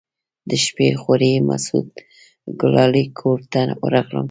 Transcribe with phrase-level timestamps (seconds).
[0.49, 1.87] د شپې خوريي مسعود
[2.61, 4.19] ګلالي کور ته ورغلم.